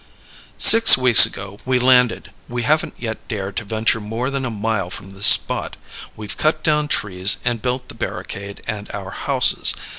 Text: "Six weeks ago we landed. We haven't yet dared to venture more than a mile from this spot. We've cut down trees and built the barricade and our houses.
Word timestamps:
"Six 0.57 0.97
weeks 0.97 1.27
ago 1.27 1.59
we 1.63 1.77
landed. 1.77 2.31
We 2.49 2.63
haven't 2.63 2.95
yet 2.97 3.19
dared 3.27 3.55
to 3.57 3.63
venture 3.65 3.99
more 3.99 4.31
than 4.31 4.45
a 4.45 4.49
mile 4.49 4.89
from 4.89 5.13
this 5.13 5.27
spot. 5.27 5.77
We've 6.15 6.37
cut 6.37 6.63
down 6.63 6.87
trees 6.87 7.37
and 7.45 7.61
built 7.61 7.87
the 7.87 7.93
barricade 7.93 8.63
and 8.65 8.89
our 8.93 9.11
houses. 9.11 9.75